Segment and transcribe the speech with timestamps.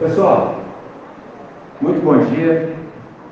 [0.00, 0.60] Pessoal,
[1.80, 2.68] muito bom dia.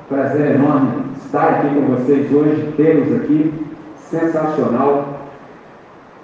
[0.09, 3.53] Prazer enorme estar aqui com vocês hoje, tê-los aqui.
[4.09, 5.17] Sensacional.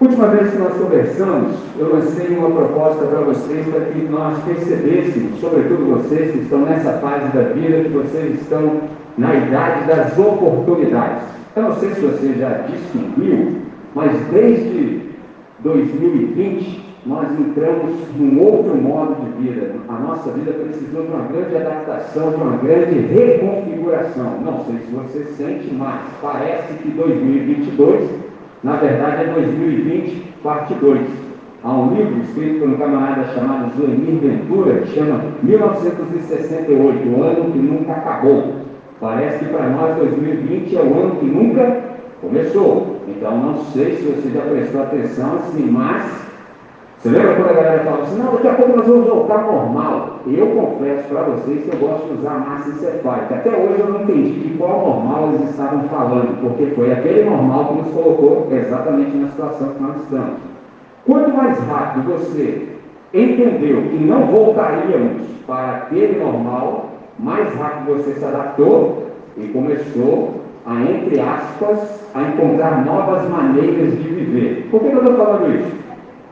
[0.01, 5.39] Última vez que nós conversamos, eu lancei uma proposta para vocês para que nós percebêssemos,
[5.39, 8.81] sobretudo vocês que estão nessa fase da vida, que vocês estão
[9.17, 11.23] na idade das oportunidades.
[11.55, 13.59] Eu não sei se você já distinguiu,
[13.95, 15.09] mas desde
[15.59, 19.75] 2020 nós entramos num outro modo vida.
[19.89, 24.39] A nossa vida precisou de uma grande adaptação, de uma grande reconfiguração.
[24.43, 28.09] Não sei se você sente, mas parece que 2022,
[28.63, 31.01] na verdade, é 2020, parte 2.
[31.63, 37.51] Há um livro escrito por um camarada chamado Zuenir Ventura, que chama 1968, o ano
[37.51, 38.55] que nunca acabou.
[38.99, 41.81] Parece que para nós 2020 é o ano que nunca
[42.21, 43.01] começou.
[43.07, 46.23] Então, não sei se você já prestou atenção, assim, mas
[47.03, 49.51] você lembra quando a galera falava assim, não, daqui a pouco nós vamos voltar ao
[49.51, 50.19] normal?
[50.25, 53.35] Eu confesso para vocês que eu gosto de usar massa encefálica.
[53.35, 57.65] Até hoje eu não entendi de qual normal eles estavam falando, porque foi aquele normal
[57.65, 60.35] que nos colocou exatamente na situação que nós estamos.
[61.05, 62.69] Quanto mais rápido você
[63.13, 70.81] entendeu que não voltaríamos para aquele normal, mais rápido você se adaptou e começou a,
[70.83, 74.69] entre aspas, a encontrar novas maneiras de viver.
[74.71, 75.82] Por que eu estou falando isso?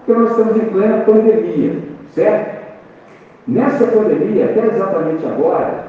[0.05, 1.79] Porque nós estamos em plena pandemia,
[2.13, 2.61] certo?
[3.47, 5.85] Nessa pandemia, até exatamente agora,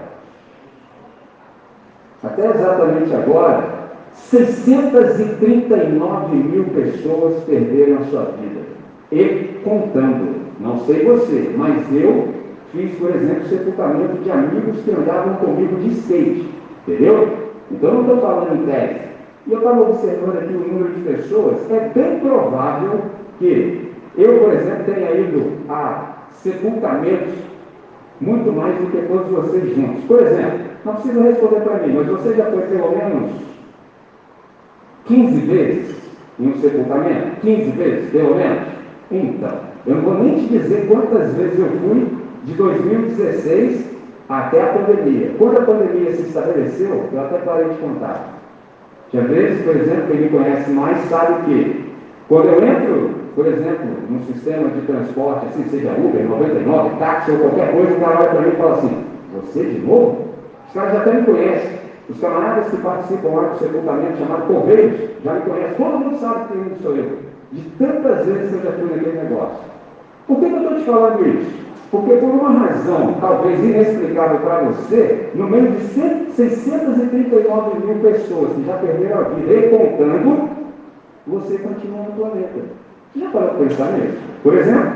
[2.22, 3.82] até exatamente agora,
[4.14, 8.62] 639 mil pessoas perderam a sua vida.
[9.10, 12.28] E contando, não sei você, mas eu
[12.72, 16.50] fiz, por exemplo, sepultamento de amigos que andavam comigo de skate,
[16.86, 17.28] entendeu?
[17.70, 19.00] Então não estou falando em tese.
[19.46, 23.02] E eu estava observando aqui o número de pessoas, é bem provável
[23.38, 27.34] que eu, por exemplo, tenha ido a sepultamentos
[28.20, 30.04] muito mais do que todos vocês juntos.
[30.04, 33.30] Por exemplo, não precisa responder para mim, mas você já foi pelo menos
[35.06, 35.96] 15 vezes
[36.38, 37.40] em um sepultamento?
[37.40, 38.68] 15 vezes, pelo menos?
[39.10, 42.06] Então, eu não vou nem te dizer quantas vezes eu fui
[42.44, 43.86] de 2016
[44.28, 45.32] até a pandemia.
[45.38, 48.38] Quando a pandemia se estabeleceu, eu até parei de contar.
[49.10, 51.92] Tinha vezes, por exemplo, quem me conhece mais sabe que
[52.28, 57.38] quando eu entro por exemplo, num sistema de transporte, assim, seja Uber, 99, táxi ou
[57.38, 59.04] qualquer coisa, o cara olha para mim e fala assim,
[59.34, 60.26] você de novo?
[60.68, 61.82] Os caras já até me conhecem.
[62.08, 64.94] Os camaradas que participam lá do sepultamento chamado Correios
[65.24, 65.74] já me conhecem.
[65.76, 67.18] Todo mundo sabe que sou eu.
[67.52, 69.58] De tantas vezes que eu já fui naquele negócio.
[70.26, 71.62] Por que, que eu estou te falando isso?
[71.90, 75.84] Porque por uma razão talvez inexplicável para você, no meio de
[76.34, 80.48] 639 mil pessoas que já perderam a vida e contando,
[81.26, 82.60] você continua no planeta.
[83.14, 84.16] Já parou para pensar nisso?
[84.42, 84.92] Por exemplo,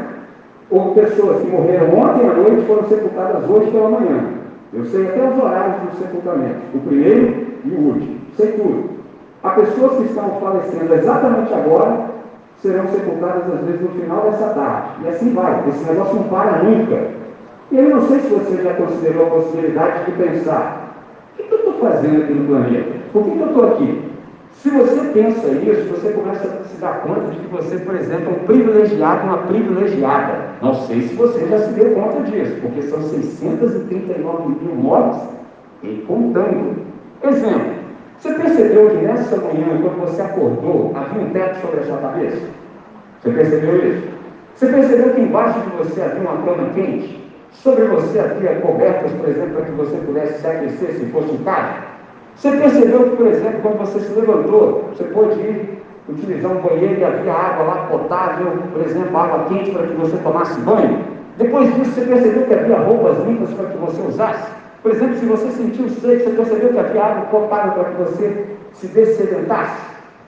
[0.71, 4.25] houve pessoas que morreram ontem à noite e foram sepultadas hoje pela manhã.
[4.72, 8.16] Eu sei até os horários dos sepultamentos, o primeiro e o último.
[8.37, 8.91] Sei tudo.
[9.43, 12.06] Há pessoas que estão falecendo exatamente agora,
[12.62, 14.88] serão sepultadas às vezes no final dessa tarde.
[15.04, 15.69] E assim vai.
[15.69, 16.98] Esse negócio não para nunca.
[17.71, 20.94] E eu não sei se você já considerou a possibilidade de pensar:
[21.38, 22.93] o que eu estou fazendo aqui no planeta?
[23.12, 24.05] Por que eu estou aqui?
[24.66, 28.31] Se você pensa isso, você começa a se dar conta de que você, por exemplo,
[28.31, 30.41] é um privilegiado, uma privilegiada.
[30.60, 35.21] Não sei se você já se deu conta disso, porque são 639 mil mortes
[35.84, 36.82] e contando.
[37.22, 37.75] Exemplo,
[38.19, 42.43] você percebeu que nessa manhã, quando você acordou, havia um teto sobre a sua cabeça?
[43.21, 44.09] Você percebeu isso?
[44.56, 47.25] Você percebeu que embaixo de você havia uma cama quente?
[47.53, 51.44] Sobre você havia cobertas, por exemplo, para que você pudesse se aquecer se fosse um
[51.44, 51.85] caso?
[52.36, 57.00] Você percebeu que, por exemplo, quando você se levantou, você pôde ir utilizar um banheiro
[57.00, 61.00] e havia água lá potável, por exemplo, água quente para que você tomasse banho?
[61.38, 64.52] Depois disso, você percebeu que havia roupas limpas para que você usasse?
[64.82, 68.47] Por exemplo, se você sentiu sede, você percebeu que havia água potável para que você
[68.74, 69.80] se dessedentasse?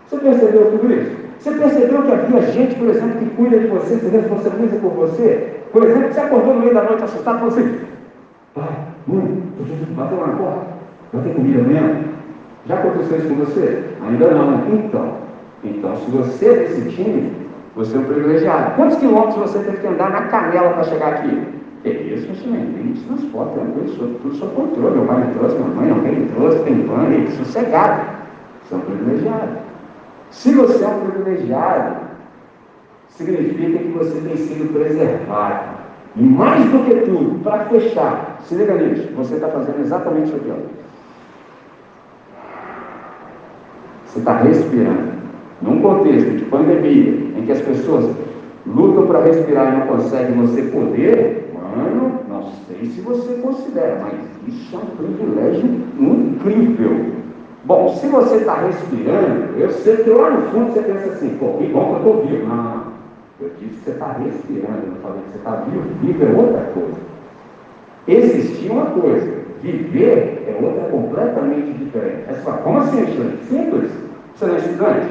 [0.06, 1.12] Você percebeu tudo isso?
[1.38, 5.60] Você percebeu que havia gente, por exemplo, que cuida de você, se responsabiliza por você?
[5.72, 7.81] Por exemplo, você acordou no meio da noite assustado e falou assim:
[8.55, 8.69] pai,
[9.06, 9.43] mãe,
[9.94, 10.77] bateu na porta.
[11.12, 12.05] Vai ter comida amanhã?
[12.66, 13.84] Já aconteceu isso com você?
[14.06, 14.75] Ainda não.
[14.75, 15.14] Então,
[15.64, 17.32] então se você é desse time,
[17.75, 18.75] você é um privilegiado.
[18.76, 21.43] Quantos quilômetros você teve que andar na canela para chegar aqui?
[21.84, 22.58] É isso, senhor.
[22.58, 24.96] Tem transporte, tranquilo, tudo sob controle.
[24.96, 28.02] Meu pai me trouxe, minha mãe não me trouxe, tem banho, sossegado.
[28.69, 29.58] Você é um privilegiado.
[30.31, 31.96] Se você é um privilegiado,
[33.10, 35.78] significa que você tem sido preservado.
[36.16, 40.37] E mais do que tudo, para fechar, se liga nisso, você está fazendo exatamente isso
[40.37, 40.50] aqui.
[40.50, 40.88] Ó.
[44.19, 45.19] Você está respirando.
[45.62, 48.15] Num contexto de pandemia, em que as pessoas
[48.67, 54.15] lutam para respirar e não conseguem você poder, mano, Não sei se você considera, mas
[54.47, 55.65] isso é um privilégio
[55.99, 57.19] incrível.
[57.65, 61.55] Bom, se você está respirando, eu sei que lá no fundo você pensa assim, pô,
[61.59, 62.47] que bom que eu estou vivo.
[62.47, 62.82] Não, não.
[63.41, 65.85] Eu disse que você está respirando, eu falei que você está vivo.
[66.03, 66.99] Vivo é outra coisa.
[68.06, 69.32] Existir uma coisa,
[69.62, 72.26] viver é outra completamente diferente.
[72.29, 73.44] Você fala, como assim, estudante?
[73.49, 74.07] Simples.
[74.38, 75.06] Você não é estudante?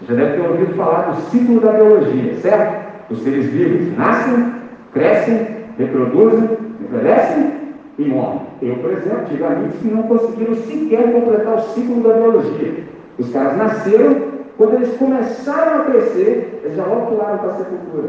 [0.00, 3.12] Você já deve ter ouvido falar do ciclo da biologia, certo?
[3.12, 4.54] Os seres vivos nascem,
[4.92, 5.46] crescem,
[5.78, 6.48] reproduzem,
[6.80, 7.52] envelhecem
[7.96, 8.40] e morrem.
[8.60, 12.84] Eu, por exemplo, tive amigos que não conseguiram sequer completar o ciclo da biologia.
[13.18, 14.16] Os caras nasceram,
[14.56, 18.08] quando eles começaram a crescer, eles já logo para a sepultura.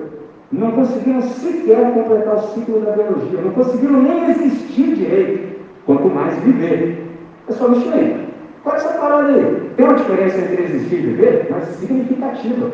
[0.51, 5.55] Não conseguiram sequer completar o ciclo da biologia, não conseguiram nem existir direito,
[5.85, 7.05] quanto mais viver.
[7.47, 8.32] É só me explica.
[8.63, 9.71] Qual é essa parada aí?
[9.75, 12.71] Tem uma diferença entre existir e viver, mas significativa.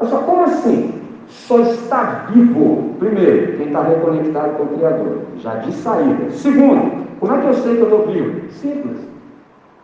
[0.00, 1.02] É só como assim?
[1.32, 6.30] só está vivo, primeiro, quem está reconectado com o Criador, já de saída.
[6.30, 8.50] Segundo, como é que eu sei que eu estou vivo?
[8.50, 8.98] Simples.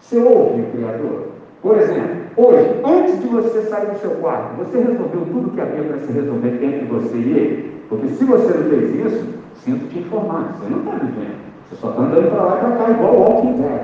[0.00, 1.28] Você ouve o Criador.
[1.62, 5.82] Por exemplo, hoje, antes de você sair do seu quarto, você resolveu tudo que havia
[5.82, 7.82] para se resolver entre você e ele?
[7.88, 9.26] Porque se você não fez isso,
[9.64, 11.38] sinto te informar, você não está vivendo.
[11.68, 13.80] Você só está andando para lá e para cá, igual o Walking Dead.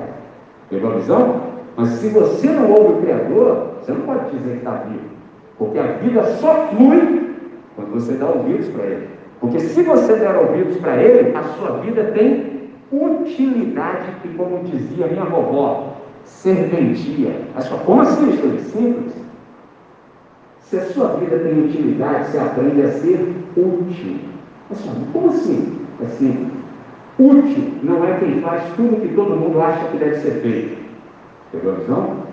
[0.69, 1.41] Pegou a visão?
[1.77, 5.15] Mas se você não ouve o Criador, você não pode dizer que está vivo.
[5.57, 7.35] Porque a vida só flui
[7.75, 9.07] quando você dá ouvidos para Ele.
[9.39, 12.55] Porque se você der ouvidos para Ele, a sua vida tem
[12.91, 17.41] utilidade, e como dizia minha vovó, serventia.
[17.53, 19.13] Mas como assim, é Simples.
[20.61, 24.17] Se a sua vida tem utilidade, você aprende a ser útil.
[24.69, 24.81] Mas
[25.13, 25.79] como assim?
[26.01, 26.53] É simples.
[27.19, 30.84] Útil não é quem faz tudo que todo mundo acha que deve ser feito.
[31.55, 32.25] Pegou a visão?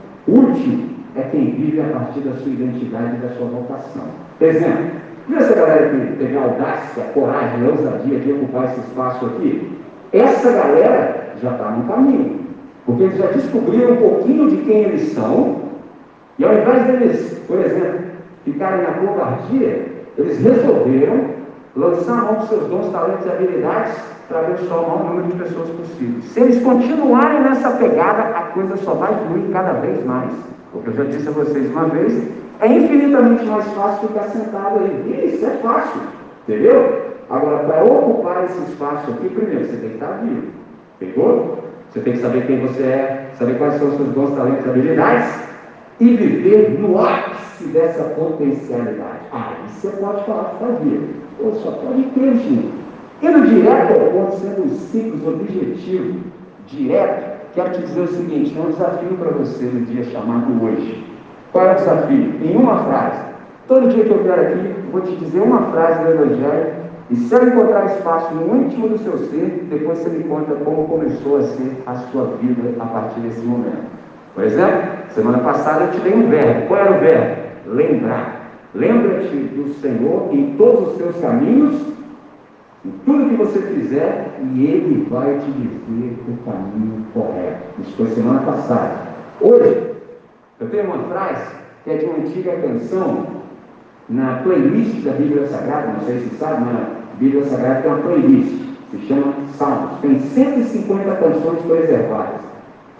[1.14, 4.04] É quem vive a partir da sua identidade e da sua vocação.
[4.40, 9.70] Exemplo, Viu essa galera que teve audácia, coragem, ousadia de ocupar esse espaço aqui?
[10.12, 12.40] Essa galera já está no caminho.
[12.84, 15.62] Porque eles já descobriram um pouquinho de quem eles são,
[16.38, 18.00] e ao invés deles, por exemplo,
[18.44, 19.86] ficarem na covardia,
[20.18, 21.26] eles resolveram
[21.76, 23.94] lançar a mão dos seus dons, talentos e habilidades
[24.28, 26.20] para abençoar o maior número de pessoas possível.
[26.22, 28.22] Se eles continuarem nessa pegada,
[28.52, 30.32] coisa só vai fluir cada vez mais.
[30.72, 32.22] Porque eu já disse a vocês uma vez,
[32.60, 35.32] é infinitamente mais fácil ficar sentado aí.
[35.34, 36.00] Isso é fácil,
[36.46, 37.12] entendeu?
[37.28, 40.42] Agora, para ocupar esse espaço aqui, primeiro, você tem que estar vivo.
[40.98, 41.58] Pegou?
[41.90, 44.68] Você tem que saber quem você é, saber quais são os seus bons talentos e
[44.70, 45.42] habilidades
[46.00, 49.20] e viver no ápice dessa potencialidade.
[49.32, 51.08] Ah, isso você pode falar que vivo.
[51.40, 52.72] Ou só pode ter, gente.
[53.22, 56.20] Indo direto ao ponto, sendo simples, objetivo,
[56.66, 61.04] direto, quero te dizer o seguinte: é um desafio para você no dia chamado hoje.
[61.52, 62.34] Qual é o desafio?
[62.42, 63.22] Em uma frase.
[63.68, 66.72] Todo dia que eu vier aqui, vou te dizer uma frase do Evangelho,
[67.10, 70.88] e se eu encontrar espaço no íntimo do seu ser, depois você me conta como
[70.88, 73.84] começou a ser a sua vida a partir desse momento.
[74.34, 76.68] Por exemplo, semana passada eu te dei um verbo.
[76.68, 77.36] Qual era o verbo?
[77.66, 78.50] Lembrar.
[78.74, 81.82] Lembra-te do Senhor em todos os seus caminhos,
[82.84, 87.80] em tudo que você fizer, e Ele vai te dizer o caminho correto.
[87.80, 89.12] Isso foi semana passada.
[89.40, 89.92] Hoje,
[90.60, 93.26] eu tenho uma frase que é de uma antiga canção
[94.08, 96.86] na playlist da Bíblia Sagrada, não sei se sabe, na
[97.18, 100.00] Bíblia Sagrada tem uma playlist, se chama Salmos.
[100.00, 102.40] Tem 150 canções preservadas.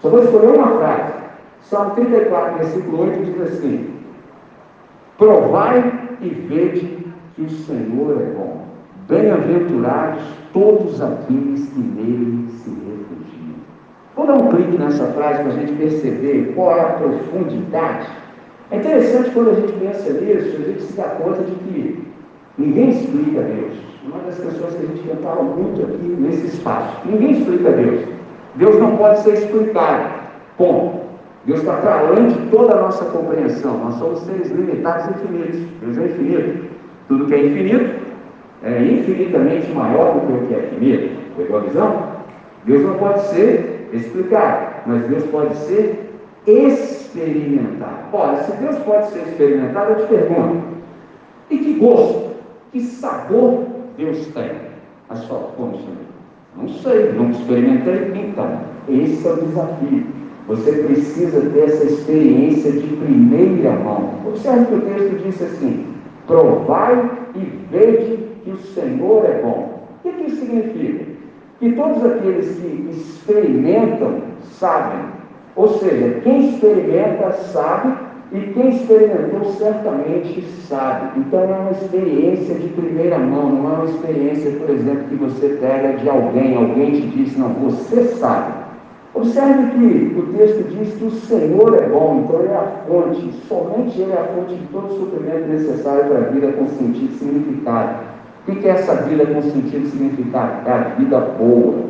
[0.01, 1.13] Só vou escolher uma frase.
[1.63, 3.89] Salmo 34, versículo 8 diz assim:
[5.17, 8.62] Provai e vede que o Senhor é bom.
[9.07, 13.55] Bem-aventurados todos aqueles que nele se refugiam.
[14.15, 18.07] Vou dar um clique nessa frase para a gente perceber qual é a profundidade.
[18.71, 22.07] É interessante quando a gente pensa nisso, a gente se dá conta de que
[22.57, 23.73] ninguém explica Deus.
[24.05, 26.95] Uma das pessoas que a gente cantava muito aqui nesse espaço.
[27.05, 28.01] Ninguém explica Deus.
[28.55, 30.13] Deus não pode ser explicado.
[30.57, 31.03] Ponto.
[31.45, 33.79] Deus está para além de toda a nossa compreensão.
[33.79, 35.59] Nós somos seres limitados e infinitos.
[35.81, 36.65] Deus é infinito.
[37.09, 38.02] Tudo que é infinito
[38.63, 41.35] é infinitamente maior do que o que é finito.
[41.35, 42.13] Pegou a visão?
[42.65, 46.13] Deus não pode ser explicar, mas Deus pode ser
[46.47, 48.03] experimentado.
[48.13, 50.63] Ora, se Deus pode ser experimentado, eu te pergunto:
[51.49, 52.31] e que gosto,
[52.71, 53.65] que sabor
[53.97, 54.51] Deus tem?
[55.09, 55.77] A sua como
[56.55, 58.13] Não sei, nunca experimentei.
[58.15, 60.05] Então, esse é o desafio.
[60.47, 64.13] Você precisa ter essa experiência de primeira mão.
[64.25, 65.85] Observe que o texto diz assim:
[66.25, 67.39] provai e
[67.71, 69.83] vede que o Senhor é bom.
[70.03, 71.13] O que isso significa?
[71.63, 74.17] que todos aqueles que experimentam
[74.59, 75.05] sabem.
[75.55, 77.93] Ou seja, quem experimenta sabe
[78.31, 81.19] E quem experimentou certamente sabe.
[81.19, 85.49] Então é uma experiência de primeira mão, não é uma experiência, por exemplo, que você
[85.61, 88.62] pega de alguém, alguém te disse, não, você sabe.
[89.15, 93.31] Observe que o texto diz que o Senhor é bom, então Ele é a fonte,
[93.47, 97.13] somente Ele é a fonte de todo o suprimento necessário para a vida com sentido
[97.13, 97.99] e significado.
[98.47, 100.67] O que é essa vida com sentido e significado?
[100.67, 101.83] É a vida boa.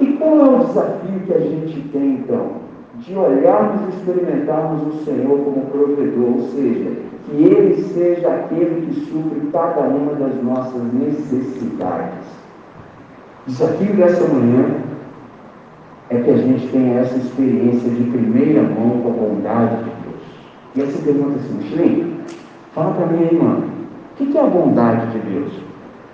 [0.00, 2.66] E qual é o desafio que a gente tem então?
[3.00, 6.90] de olharmos e experimentarmos o Senhor como provedor, ou seja,
[7.24, 12.24] que Ele seja aquele que supre cada uma das nossas necessidades.
[13.46, 14.76] Desafio dessa manhã
[16.10, 20.22] é que a gente tenha essa experiência de primeira mão com a bondade de Deus.
[20.74, 22.20] E aí você pergunta assim, Michelin,
[22.74, 23.64] fala para mim aí, mano,
[24.20, 25.52] o que é a bondade de Deus?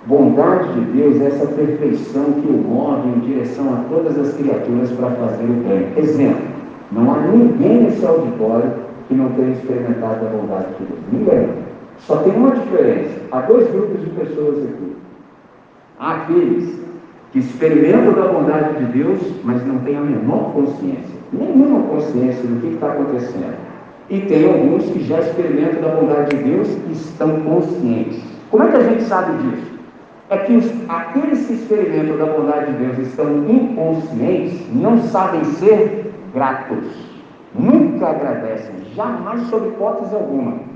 [0.05, 4.91] Bondade de Deus é essa perfeição que o move em direção a todas as criaturas
[4.91, 5.87] para fazer o bem.
[5.95, 6.43] Exemplo,
[6.91, 8.71] não há ninguém nesse auditório
[9.07, 10.99] que não tenha experimentado a bondade de Deus.
[11.11, 11.49] Ninguém.
[11.99, 13.21] Só tem uma diferença.
[13.31, 14.95] Há dois grupos de pessoas aqui.
[15.99, 16.81] Há aqueles
[17.33, 22.61] que experimentam da bondade de Deus, mas não têm a menor consciência, nenhuma consciência do
[22.61, 23.55] que está acontecendo.
[24.07, 28.23] E tem alguns que já experimentam da bondade de Deus e estão conscientes.
[28.51, 29.73] Como é que a gente sabe disso?
[30.29, 36.13] É que os, aqueles que experimentam da bondade de Deus estão inconscientes, não sabem ser
[36.35, 36.85] gratos.
[37.55, 40.72] Nunca agradecem, jamais sob hipótese alguma.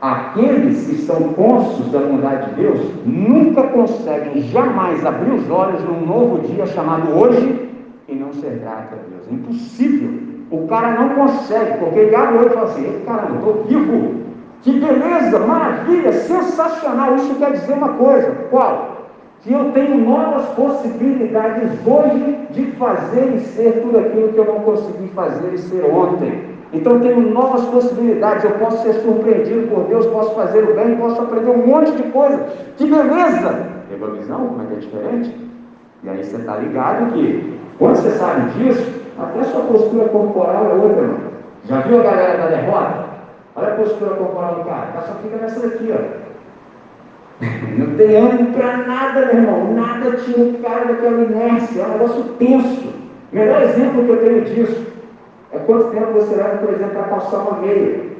[0.00, 6.04] Aqueles que estão conscientes da bondade de Deus nunca conseguem jamais abrir os olhos num
[6.04, 7.70] novo dia chamado hoje
[8.06, 9.26] e não ser grato a Deus.
[9.30, 10.10] É impossível.
[10.50, 13.64] O cara não consegue, porque ele abre o olho e fala assim: caramba, eu estou
[13.64, 14.26] vivo.
[14.62, 17.16] Que beleza, maravilha, sensacional.
[17.16, 18.96] Isso quer dizer uma coisa: qual?
[19.46, 24.60] que eu tenho novas possibilidades hoje de fazer e ser tudo aquilo que eu não
[24.60, 26.55] consegui fazer e ser ontem.
[26.76, 30.96] Então eu tenho novas possibilidades, eu posso ser surpreendido por Deus, posso fazer o bem,
[30.96, 32.38] posso aprender um monte de coisa.
[32.76, 33.66] Que beleza!
[33.88, 34.46] Pegou a visão?
[34.48, 35.50] Como é que é diferente?
[36.04, 40.74] E aí você está ligado que, quando você sabe disso, até sua postura corporal é
[40.74, 41.30] outra, mano.
[41.64, 43.06] Já viu a galera da derrota?
[43.56, 46.26] Olha a postura corporal do cara, cara só fica nessa daqui, ó.
[47.78, 49.72] Não tem ânimo para nada, meu irmão.
[49.72, 51.82] Nada tira o cara daquela inércia.
[51.82, 52.88] É um negócio tenso.
[53.32, 54.95] O melhor exemplo que eu tenho disso
[55.56, 58.16] é quanto tempo você leva, por exemplo, para passar uma meia.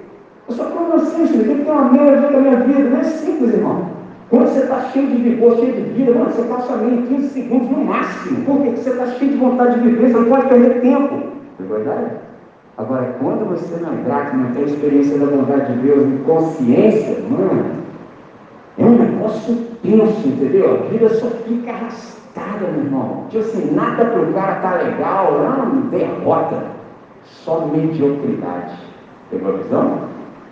[0.48, 1.26] Eu só como assim?
[1.26, 2.88] Tem que ter uma meia dentro da minha vida.
[2.88, 3.96] Não é simples, irmão.
[4.30, 7.06] Quando você está cheio de vigor, cheio de vida, mano, você passa a meia em
[7.06, 8.44] 15 segundos no máximo.
[8.44, 8.70] Por quê?
[8.70, 11.14] Porque você está cheio de vontade de viver, você não pode perder tempo.
[11.60, 12.10] É verdade?
[12.78, 17.64] Agora, quando você não grato, não tem experiência da vontade de Deus, de consciência, mano,
[18.78, 20.74] é um negócio tenso, entendeu?
[20.74, 23.24] A vida só fica arrastada, meu irmão.
[23.30, 26.75] Tipo assim, nada para o cara tá legal, não, derrota.
[27.26, 28.74] Só mediocridade.
[29.30, 29.98] Pegou a visão?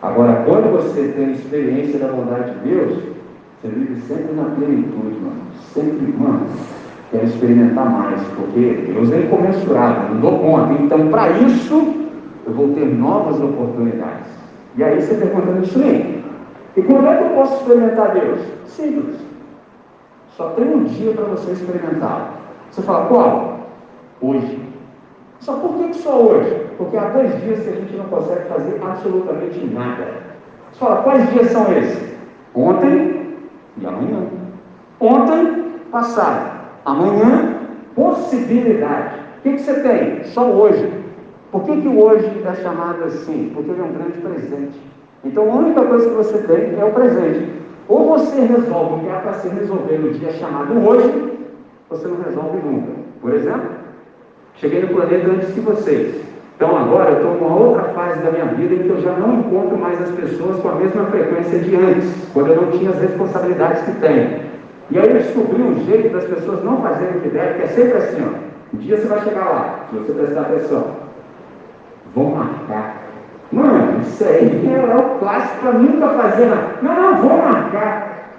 [0.03, 2.99] Agora, quando você tem experiência da bondade de Deus,
[3.61, 5.41] você vive sempre na plenitude, mano.
[5.73, 6.47] Sempre, mano,
[7.11, 10.73] quer experimentar mais, porque Deus é incomensurável, não dou conta.
[10.75, 11.95] Então, para isso,
[12.47, 14.27] eu vou ter novas oportunidades.
[14.77, 16.23] E aí você pergunta isso aí.
[16.77, 18.41] E quando é que eu posso experimentar Deus?
[18.67, 19.17] Simples.
[20.37, 22.27] Só tem um dia para você experimentá-lo.
[22.71, 23.61] Você fala, qual?
[24.21, 24.64] Hoje.
[25.41, 26.67] Só por que só hoje?
[26.79, 30.07] Porque há dois dias que a gente não consegue fazer absolutamente nada.
[30.73, 32.15] Você fala, quais dias são esses?
[32.55, 33.37] Ontem
[33.77, 34.27] e amanhã.
[35.01, 36.61] Ontem, passado.
[36.85, 37.57] Amanhã,
[37.95, 39.15] possibilidade.
[39.39, 40.25] O que, que você tem?
[40.25, 40.91] Só hoje.
[41.51, 43.53] Por que, que hoje é chamado assim?
[43.55, 44.81] Porque ele é um grande presente.
[45.25, 47.49] Então a única coisa que você tem é o presente.
[47.89, 51.39] Ou você resolve o que há para ser resolvido no dia chamado hoje,
[51.89, 52.93] você não resolve nunca.
[53.21, 53.71] Por exemplo,
[54.57, 56.23] cheguei no planeta antes que vocês.
[56.57, 59.41] Então agora eu estou numa outra fase da minha vida em que eu já não
[59.41, 63.01] encontro mais as pessoas com a mesma frequência de antes, quando eu não tinha as
[63.01, 64.41] responsabilidades que tenho.
[64.91, 67.67] E aí eu descobri um jeito das pessoas não fazerem o que devem, que é
[67.69, 68.45] sempre assim, ó.
[68.75, 70.85] Um dia você vai chegar lá, se você prestar atenção.
[72.15, 73.05] Vou marcar
[73.55, 76.69] Mano, isso aí é o clássico para nunca fazer nada.
[76.83, 78.31] Não, não, vou marcar.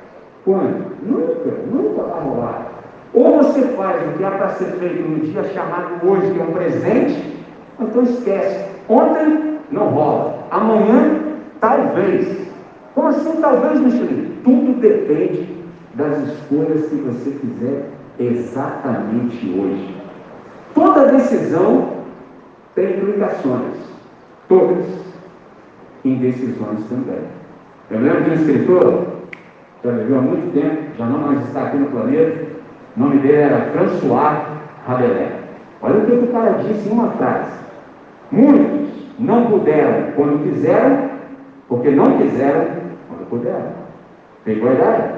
[0.44, 0.86] Quando?
[1.04, 2.75] Nunca, nunca vai rolar.
[3.16, 6.44] Ou você faz o que há para ser feito no dia chamado hoje, que é
[6.44, 7.34] um presente,
[7.80, 8.66] então esquece.
[8.90, 10.40] Ontem não rola.
[10.52, 11.22] Amanhã,
[11.62, 12.46] talvez.
[12.94, 14.38] Como assim talvez, Michelin?
[14.44, 15.48] Tudo depende
[15.94, 19.96] das escolhas que você fizer exatamente hoje.
[20.74, 21.96] Toda decisão
[22.76, 23.78] tem implicações.
[24.50, 24.86] Todas
[26.04, 27.22] indecisões também.
[27.90, 29.08] Eu lembro de um escritor,
[29.84, 32.55] já viveu há muito tempo, já não mais está aqui no planeta,
[32.96, 34.38] o nome dele era François
[34.88, 35.34] Rabelais.
[35.82, 37.52] Olha o que o cara disse em uma frase.
[38.32, 41.10] Muitos não puderam quando quiseram
[41.68, 42.68] Porque não quiseram
[43.10, 43.86] quando puderam.
[44.44, 45.14] Pegou a ideia?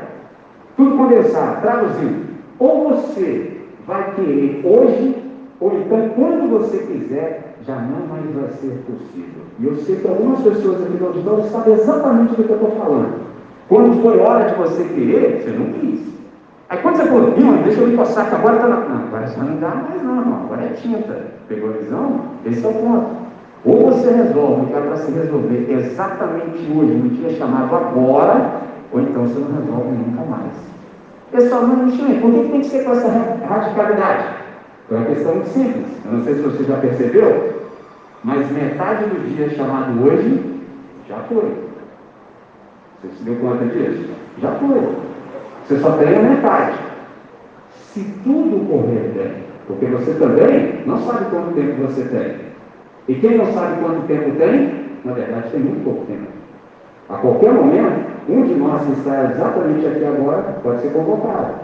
[0.76, 2.28] Tudo condensado, traduzindo.
[2.60, 5.16] Ou você vai querer hoje,
[5.60, 9.42] ou então quando você quiser, jamais mais vai ser possível.
[9.60, 12.72] E eu sei que algumas pessoas aqui do auditório sabem exatamente do que eu estou
[12.72, 13.28] falando.
[13.68, 16.17] Quando foi hora de você querer, você não quis.
[16.70, 18.76] Aí quando você falou, irmão, deixa eu passar, que agora está na.
[18.76, 20.42] Não, agora você não dá mais não, irmão.
[20.44, 21.22] Agora é tinta.
[21.48, 22.22] Pegou a visão?
[22.46, 23.28] Esse é o ponto.
[23.66, 28.62] Ou você resolve o que é para se resolver exatamente hoje, no dia chamado agora,
[28.92, 30.54] ou então você não resolve nunca mais.
[31.32, 33.10] Pessoal, não, não por que tem que ser com essa
[33.48, 34.36] radicalidade?
[34.90, 35.86] É uma questão muito simples.
[36.06, 37.64] Eu não sei se você já percebeu,
[38.24, 40.62] mas metade do dia chamado hoje
[41.08, 41.68] já foi.
[43.02, 44.10] Você se deu conta disso?
[44.42, 45.07] Já foi.
[45.68, 46.78] Você só tem a metade.
[47.92, 49.34] Se tudo correr bem,
[49.68, 52.36] porque você também não sabe quanto tempo você tem.
[53.10, 56.28] E quem não sabe quanto tempo tem, na verdade tem muito pouco tempo.
[57.10, 61.56] A qualquer momento, um de nós que está exatamente aqui agora pode ser convocado.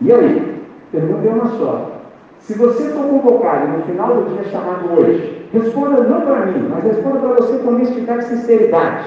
[0.00, 0.62] E aí?
[0.90, 2.00] Pergunta uma só.
[2.40, 6.82] Se você for convocado no final do dia chamado hoje, responda não para mim, mas
[6.82, 9.04] responda para você com honestidade sinceridade.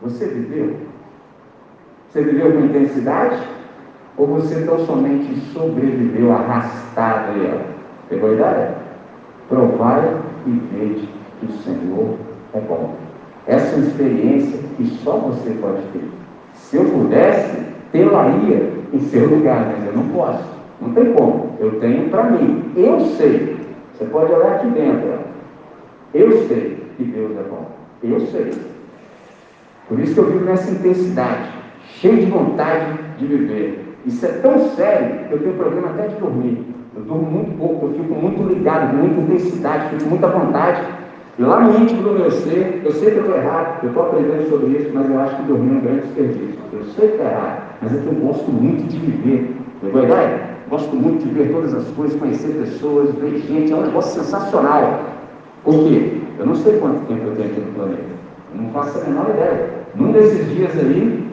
[0.00, 0.91] Você viveu?
[2.12, 3.38] Você viveu com intensidade?
[4.18, 7.58] Ou você tão somente sobreviveu arrastado aí?
[8.10, 8.74] Pegou a ideia?
[9.48, 11.08] Provai e vede
[11.40, 12.16] que o Senhor
[12.52, 12.96] é bom.
[13.46, 16.04] Essa é experiência que só você pode ter.
[16.54, 17.56] Se eu pudesse,
[17.92, 20.44] tê-la-ia em seu lugar, mas eu não posso.
[20.82, 21.56] Não tem como.
[21.60, 22.72] Eu tenho para mim.
[22.76, 23.56] Eu sei.
[23.94, 25.18] Você pode olhar aqui dentro.
[26.12, 27.70] Eu sei que Deus é bom.
[28.02, 28.52] Eu sei.
[29.88, 33.96] Por isso que eu vivo nessa intensidade, cheio de vontade de viver.
[34.04, 36.66] Isso é tão sério que eu tenho problema até de dormir.
[36.96, 40.82] Eu durmo muito pouco, eu fico muito ligado, com muita intensidade, fico muita vontade.
[41.38, 44.50] Lá no íntimo do meu ser, eu sei que eu estou errado, eu estou aprendendo
[44.50, 46.58] sobre isso, mas eu acho que dormir é um grande desperdício.
[46.72, 49.56] Eu sei que é errado, mas é que eu gosto muito de viver.
[49.80, 50.40] Pegou a ideia?
[50.68, 55.00] Gosto muito de ver todas as coisas, conhecer pessoas, ver gente, é um negócio sensacional.
[55.64, 56.20] Por quê?
[56.38, 58.02] Eu não sei quanto tempo eu tenho aqui no planeta.
[58.54, 59.70] Eu não faço a menor ideia.
[59.94, 61.31] Num desses dias aí,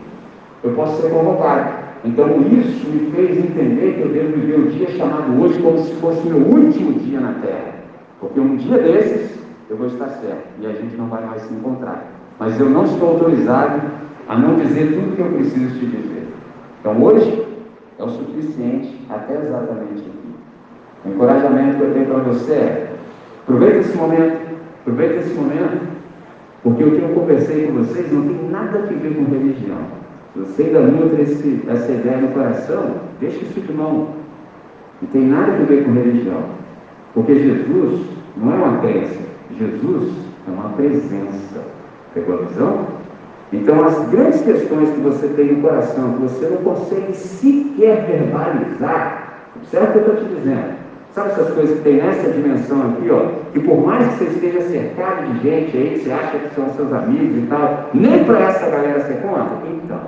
[0.63, 1.89] eu posso ser convocado.
[2.03, 5.93] Então isso me fez entender que eu devo viver o dia chamado hoje como se
[5.95, 7.75] fosse o meu último dia na Terra.
[8.19, 11.53] Porque um dia desses eu vou estar certo e a gente não vai mais se
[11.53, 12.05] encontrar.
[12.39, 13.81] Mas eu não estou autorizado
[14.27, 16.27] a não dizer tudo que eu preciso te dizer.
[16.79, 17.45] Então hoje
[17.97, 20.29] é o suficiente até exatamente aqui.
[21.05, 22.95] O encorajamento que eu tenho para você é
[23.43, 24.39] aproveita esse momento,
[24.81, 25.87] aproveita esse momento,
[26.63, 29.99] porque o que eu conversei com vocês não tem nada a ver com religião.
[30.35, 34.09] Você ainda nutre esse, essa ideia no coração, deixa isso de mão.
[35.01, 36.43] Não tem nada a ver com religião.
[37.13, 38.01] Porque Jesus
[38.37, 39.19] não é uma crença,
[39.57, 40.13] Jesus
[40.47, 41.61] é uma presença.
[42.13, 42.87] Pegou a visão?
[43.51, 49.47] Então, as grandes questões que você tem no coração, que você não consegue sequer verbalizar,
[49.55, 50.79] observa o que eu estou te dizendo.
[51.15, 53.31] Sabe essas coisas que tem nessa dimensão aqui, ó?
[53.51, 56.69] Que por mais que você esteja cercado de gente aí, que você acha que são
[56.75, 59.49] seus amigos e tal, nem para essa galera você conta?
[59.83, 59.99] Então,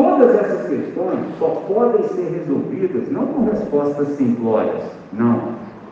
[0.00, 4.82] Todas essas questões só podem ser resolvidas não com respostas simplórias,
[5.12, 5.50] não.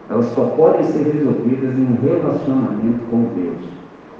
[0.08, 3.68] Elas só podem ser resolvidas em um relacionamento com Deus.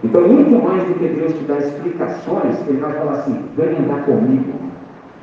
[0.05, 4.05] Então, muito mais do que Deus te dar explicações, Ele vai falar assim: vem andar
[4.05, 4.53] comigo.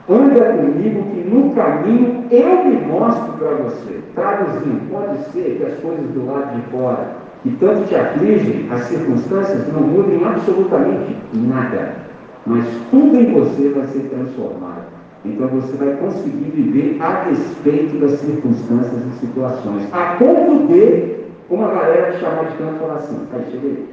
[0.09, 3.99] Anda comigo que no caminho eu me mostro para você.
[4.15, 7.07] Traduzindo, pode ser que as coisas do lado de fora,
[7.43, 12.04] que tanto te afligem, as circunstâncias, não mudem absolutamente nada
[12.45, 14.85] mas tudo em você vai ser transformado.
[15.25, 19.91] Então você vai conseguir viver a respeito das circunstâncias e situações.
[19.91, 21.15] A ponto de
[21.49, 23.89] uma galera te chamar de canto e falar assim, aí chega aí.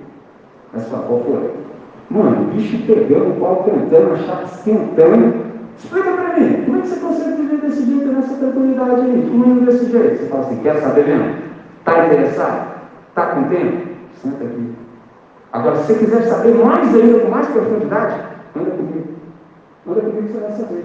[0.74, 1.50] Olha só, qual foi?
[2.10, 5.34] Mano, o bicho pegando, o pau cantando, a chapa esquentando.
[5.78, 9.30] Explica pra mim, como é que você consegue viver desse jeito, nessa tranquilidade aí?
[9.30, 10.18] Fluindo desse jeito?
[10.18, 11.34] Você fala assim, quer saber mesmo?
[11.78, 12.72] Está interessado?
[13.08, 13.86] Está com tempo?
[14.22, 14.74] Senta aqui.
[15.52, 19.08] Agora, se você quiser saber mais ainda, com mais profundidade, Anda comigo.
[19.88, 20.84] Anda comigo você vai saber.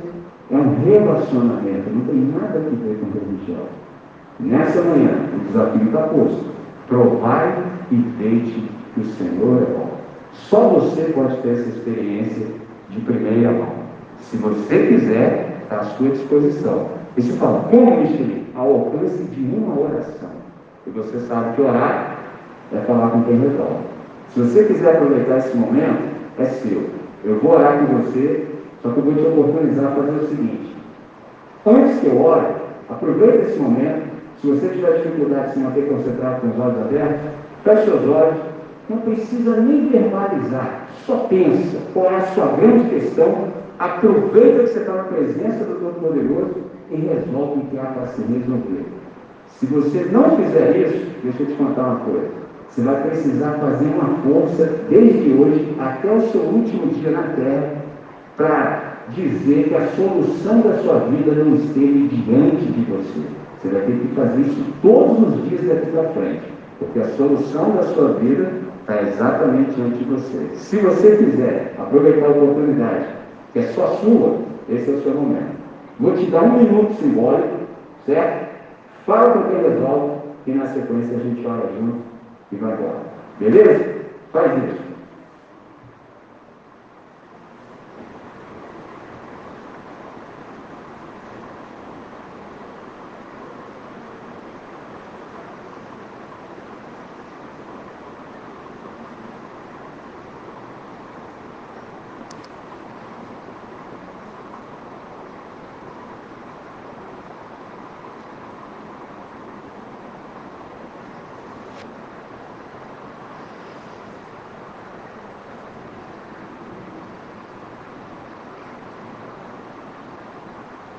[0.50, 3.66] É um relacionamento, não tem nada a ver com religião.
[4.40, 6.46] Nessa manhã, o desafio está posto.
[6.88, 9.90] Provai e deite que o Senhor é bom.
[10.32, 12.48] Só você pode ter essa experiência
[12.90, 13.74] de primeira mão.
[14.22, 16.88] Se você quiser, está à sua disposição.
[17.18, 18.48] E se fala, como Michele?
[18.56, 20.30] Ao alcance de uma oração.
[20.86, 22.18] E você sabe que orar
[22.74, 23.84] é falar com quem resolve.
[24.34, 26.04] Se você quiser aproveitar esse momento,
[26.40, 26.97] é seu.
[27.24, 28.48] Eu vou orar com você,
[28.82, 30.76] só que eu vou te oportunizar a fazer o seguinte.
[31.66, 32.48] Antes que eu ore,
[32.90, 34.08] aproveite esse momento.
[34.42, 37.20] Se você tiver dificuldade de se manter concentrado com os olhos abertos,
[37.64, 38.38] feche seus olhos
[38.90, 44.80] não precisa nem verbalizar, só pensa qual é a sua grande questão, aproveita que você
[44.80, 46.56] está na presença do Todo-Poderoso
[46.90, 48.64] e resolve enviar para si mesmo.
[49.60, 52.47] Se você não fizer isso, deixa eu te contar uma coisa.
[52.70, 57.74] Você vai precisar fazer uma força desde hoje até o seu último dia na Terra
[58.36, 63.22] para dizer que a solução da sua vida não esteve diante de você.
[63.58, 66.44] Você vai ter que fazer isso todos os dias daqui para frente,
[66.78, 68.52] porque a solução da sua vida
[68.82, 70.48] está exatamente diante de você.
[70.56, 73.08] Se você quiser aproveitar a oportunidade,
[73.54, 74.38] que é só sua,
[74.70, 75.58] esse é o seu momento.
[76.00, 77.58] Vou te dar um minuto simbólico,
[78.06, 78.48] certo?
[79.06, 80.12] Fala com quem resolve
[80.46, 82.17] e na sequência a gente ora junto
[82.52, 83.02] e vai embora.
[83.40, 83.96] Beleza?
[84.32, 84.77] Faz isso.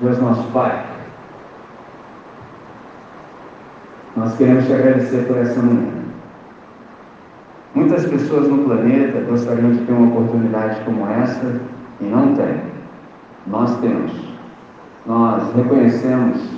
[0.01, 0.81] Deus nosso Pai,
[4.15, 5.91] nós queremos te agradecer por essa manhã.
[7.75, 11.59] Muitas pessoas no planeta gostariam de ter uma oportunidade como essa
[11.99, 12.61] e não têm.
[13.45, 14.11] Nós temos.
[15.05, 16.49] Nós reconhecemos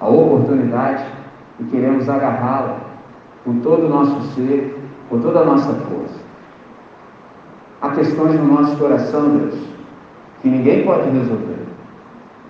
[0.00, 1.04] a oportunidade
[1.60, 2.80] e queremos agarrá-la
[3.44, 4.78] com todo o nosso ser,
[5.10, 6.18] com toda a nossa força.
[7.82, 9.54] Há questões no nosso coração, Deus,
[10.40, 11.59] que ninguém pode resolver.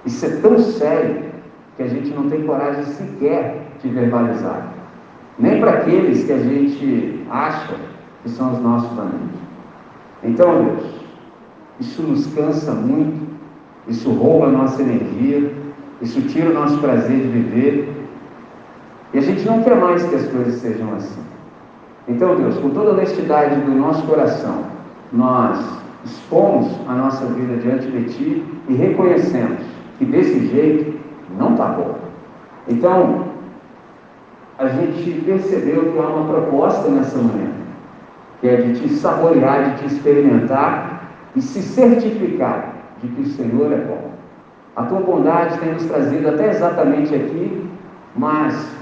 [0.05, 1.31] Isso é tão sério
[1.77, 4.73] que a gente não tem coragem sequer de verbalizar.
[5.39, 7.75] Nem para aqueles que a gente acha
[8.23, 9.41] que são os nossos amigos.
[10.23, 10.85] Então, Deus,
[11.81, 13.31] isso nos cansa muito,
[13.89, 15.53] isso rouba a nossa energia,
[16.03, 18.07] isso tira o nosso prazer de viver.
[19.15, 21.21] E a gente não quer mais que as coisas sejam assim.
[22.07, 24.65] Então, Deus, com toda a honestidade do nosso coração,
[25.13, 25.59] nós
[26.05, 29.60] expomos a nossa vida diante de Ti e reconhecemos
[30.01, 30.99] que desse jeito
[31.39, 31.95] não está bom.
[32.67, 33.27] Então,
[34.59, 37.51] a gente percebeu que há uma proposta nessa manhã,
[38.41, 41.03] que é de te saborear, de te experimentar
[41.37, 44.11] e se certificar de que o Senhor é bom.
[44.75, 47.69] A tua bondade tem nos trazido até exatamente aqui,
[48.17, 48.75] mas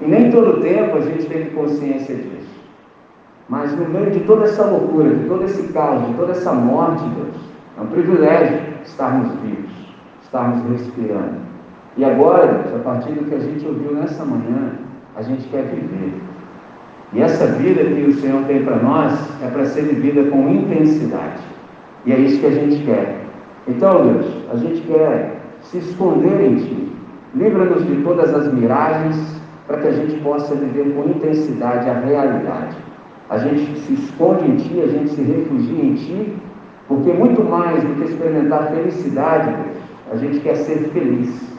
[0.00, 2.54] em nem todo tempo a gente teve consciência disso.
[3.48, 7.02] Mas no meio de toda essa loucura, de todo esse caos, de toda essa morte,
[7.08, 7.34] Deus,
[7.76, 9.83] é um privilégio estarmos vivos
[10.34, 11.44] estarmos respirando.
[11.96, 14.72] E agora, a partir do que a gente ouviu nessa manhã,
[15.14, 16.12] a gente quer viver.
[17.12, 19.12] E essa vida que o Senhor tem para nós
[19.44, 21.40] é para ser vivida com intensidade.
[22.04, 23.20] E é isso que a gente quer.
[23.68, 26.92] Então, Deus, a gente quer se esconder em Ti.
[27.36, 29.16] Livra-nos de todas as miragens
[29.68, 32.76] para que a gente possa viver com intensidade a realidade.
[33.30, 36.36] A gente se esconde em Ti, a gente se refugia em Ti,
[36.88, 39.73] porque muito mais do que experimentar felicidade, Deus,
[40.10, 41.54] a gente quer ser feliz.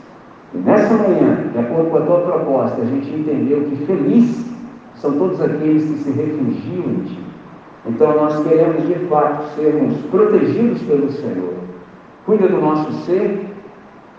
[0.53, 4.45] E nessa manhã, de acordo com a tua proposta, a gente entendeu que feliz
[4.95, 7.19] são todos aqueles que se refugiam em ti.
[7.87, 11.53] Então nós queremos de fato sermos protegidos pelo Senhor.
[12.25, 13.45] Cuida do nosso ser,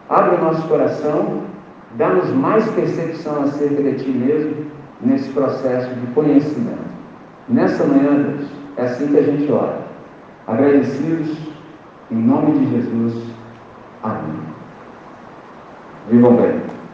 [0.08, 1.42] abre o nosso coração,
[1.96, 4.66] dá-nos mais percepção acerca de ti mesmo
[5.00, 6.86] nesse processo de conhecimento.
[7.48, 9.78] Nessa manhã, Deus, é assim que a gente ora.
[10.46, 11.36] Agradecidos,
[12.10, 13.35] em nome de Jesus.
[14.06, 14.54] Amen.
[16.08, 16.85] Vivo bene.